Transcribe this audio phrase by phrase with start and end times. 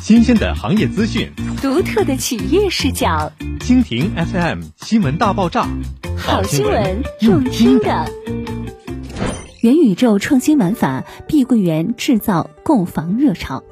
[0.00, 3.30] 新鲜的行业资讯，独特的企业视角。
[3.60, 5.68] 蜻蜓 FM 新闻大爆炸，
[6.16, 8.10] 好新闻用听的。
[9.60, 13.64] 元宇宙创新玩法，碧桂园制造购房热潮。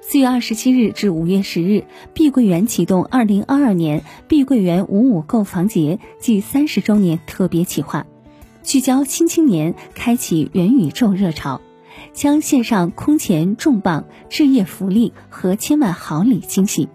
[0.00, 8.06] 四月二十七日至五月十日，碧桂园启动二零二二年碧桂园五五购房节暨三十周年特别企划，
[8.62, 11.60] 聚焦新青年，开启元宇宙热潮。
[12.12, 16.88] 将线上空前重磅置业福利和千万好礼惊喜，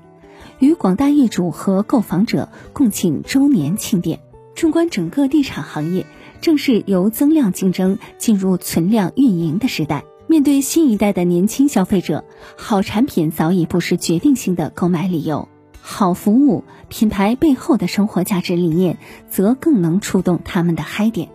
[0.60, 4.20] 与广大业主和购房者共庆周年庆典。
[4.54, 6.06] 纵观整个地产行业，
[6.42, 10.04] 正是由增量竞争进入存量运营的时代。
[10.28, 12.26] 面对新一代的年轻消费者，
[12.58, 15.48] 好产品早已不是决定性的购买理由，
[15.82, 18.98] 好服务、品牌背后的生活价值理念，
[19.30, 21.30] 则更能触动他们的嗨点。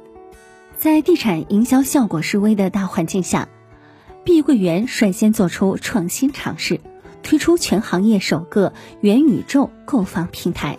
[0.78, 3.48] 在地产营销效果示威的大环境下。
[4.26, 6.80] 碧桂园率先做出创新尝试，
[7.22, 10.78] 推出全行业首个元宇宙购房平台，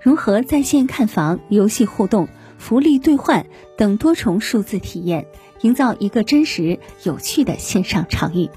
[0.00, 2.26] 融合在线看房、游戏互动、
[2.58, 3.46] 福利兑换
[3.78, 5.28] 等多重数字体验，
[5.60, 8.50] 营造一个真实有趣的线上场域。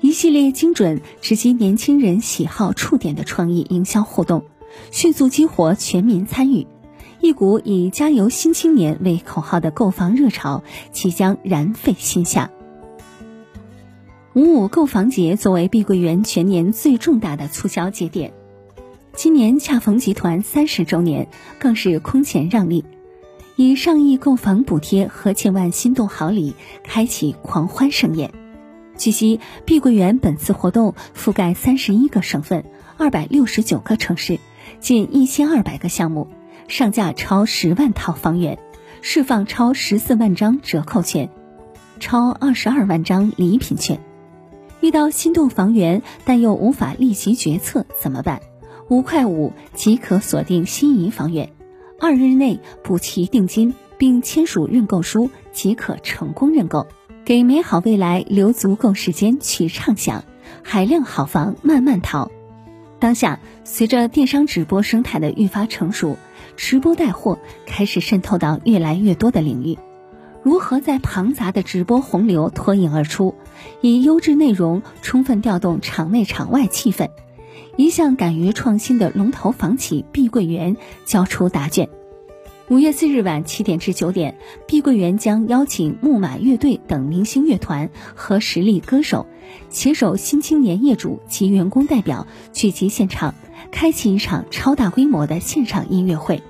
[0.00, 4.44] 一系列精准直击年轻人喜好触点的创意营销互动，
[4.92, 6.68] 迅速激活全民参与，
[7.18, 10.62] 一股以“加油新青年”为口号的购房热潮
[10.92, 12.52] 即将燃沸心下。
[14.36, 18.34] 五五购房节作为碧桂园全年最重大的促销节点，
[19.14, 21.28] 今年恰逢集团三十周年，
[21.58, 22.84] 更是空前让利，
[23.56, 28.30] 以上亿购房补贴和千万心动好礼，开启狂欢盛宴。
[28.98, 32.66] 据悉，碧桂园本次活动覆盖三十一个省份、
[32.98, 34.38] 二百六十九个城市，
[34.80, 36.28] 近一千二百个项目，
[36.68, 38.58] 上架超十万套房源，
[39.00, 41.30] 释放超十四万张折扣券，
[42.00, 43.98] 超二十二万张礼品券。
[44.80, 48.40] 遇到心动房源但又无法立即决策怎么办？
[48.88, 51.50] 五块五即可锁定心仪房源，
[52.00, 56.86] 二日内补齐定金并签署认购书即可成功认购，
[57.24, 60.24] 给美好未来留足够时间去畅想，
[60.62, 62.30] 海量好房慢慢淘。
[62.98, 66.16] 当下，随着电商直播生态的愈发成熟，
[66.56, 69.76] 直播带货开始渗透到越来越多的领域。
[70.46, 73.34] 如何在庞杂的直播洪流脱颖而出，
[73.80, 77.08] 以优质内容充分调动场内场外气氛？
[77.74, 81.88] 一向敢于创新的龙头房企碧桂园交出答卷。
[82.68, 89.26] 五月四日晚七点至九点，碧桂园将邀请木马乐队等明星乐团和实力歌手，
[89.68, 93.34] 携手新青年业主及员工代表聚集现场，
[93.72, 96.40] 开启一场超大规模的现场音乐会，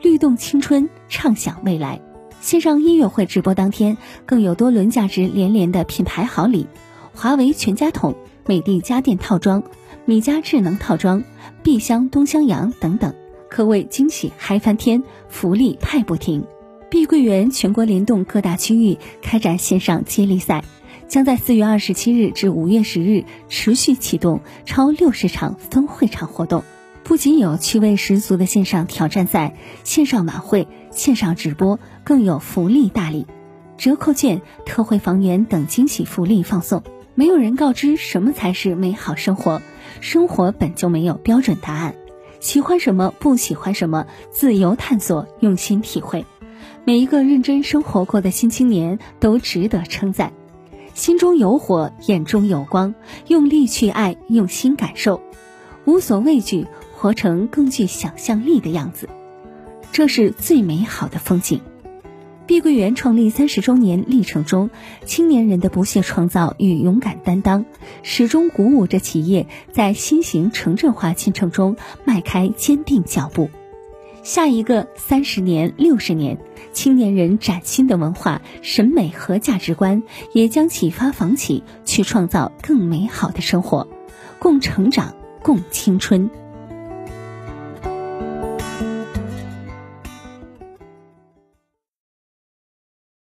[0.00, 2.00] 律动青春，畅想未来。
[2.40, 6.66] 线上音乐会直播当天，更有多轮价值连连的品牌好礼：
[7.14, 9.62] 华为全家桶、美的家电套装、
[10.06, 11.22] 米家智能套装、
[11.62, 13.14] 碧香东香洋等等，
[13.50, 16.44] 可谓惊喜嗨翻天，福利派不停。
[16.88, 20.64] 碧桂园全国联动各大区域开展线上接力赛，
[21.08, 26.64] 将在四月二十七日至五月十日持续启动超六十场分会场活动。
[27.04, 30.68] 不仅有趣味十足的线上挑战赛、线上晚会。
[30.92, 33.28] 线上直播更有福利大礼、
[33.78, 36.82] 折扣券、特惠房源等惊喜福利放送。
[37.14, 39.62] 没有人告知什么才是美好生活，
[40.00, 41.94] 生活本就没有标准答案。
[42.40, 46.26] 喜欢什么，不喜欢什么，自由探索，用心体会。
[46.84, 50.32] 每一个认真生活过的新青年都值得称赞。
[50.94, 52.96] 心中有火，眼中有光，
[53.28, 55.20] 用力去爱，用心感受，
[55.84, 56.66] 无所畏惧，
[57.00, 59.08] 活成更具想象力的样子。
[59.90, 61.62] 这是最美好的风景。
[62.46, 64.68] 碧桂园创立三十周年历程中，
[65.06, 67.64] 青年人的不懈创造与勇敢担当，
[68.02, 73.48] 始终鼓舞着企业在新型城镇化进程中迈开坚定脚步。
[74.22, 76.36] 下一个三十年、六十年，
[76.74, 80.02] 青年人崭新的文化审美和价值观，
[80.34, 83.88] 也将启发房企去创造更美好的生活，
[84.38, 86.28] 共成长，共青春。